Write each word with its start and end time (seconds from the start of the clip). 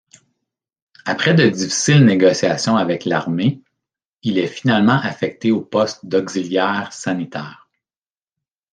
Après 1.05 1.35
de 1.35 1.47
difficiles 1.47 2.03
négociations 2.05 2.75
avec 2.75 3.05
l'armée, 3.05 3.61
il 4.23 4.39
est 4.39 4.47
finalement 4.47 4.99
affecté 4.99 5.51
au 5.51 5.61
poste 5.61 6.07
d'auxiliaire 6.07 6.91
sanitaire. 6.91 7.69